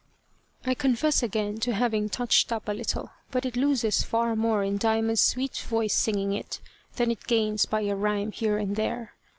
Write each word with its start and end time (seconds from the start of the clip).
I 0.65 0.73
confess 0.73 1.21
again 1.21 1.59
to 1.59 1.75
having 1.75 2.09
touched 2.09 2.51
up 2.51 2.67
a 2.67 2.71
little, 2.73 3.11
but 3.29 3.45
it 3.45 3.55
loses 3.55 4.01
far 4.01 4.35
more 4.35 4.63
in 4.63 4.79
Diamond's 4.79 5.21
sweet 5.21 5.55
voice 5.57 5.93
singing 5.93 6.33
it 6.33 6.59
than 6.95 7.11
it 7.11 7.27
gains 7.27 7.67
by 7.67 7.81
a 7.81 7.95
rhyme 7.95 8.31
here 8.31 8.57
and 8.57 8.75
there. 8.75 9.13